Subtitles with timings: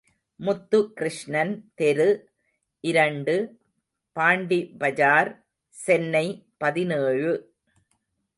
[0.35, 2.29] முத்து கிருஷ்ணன் தெரு,
[2.79, 3.35] இரண்டு,
[4.15, 5.31] பாண்டிபஜார்,
[5.69, 6.25] சென்னை
[6.57, 7.53] பதினேழு.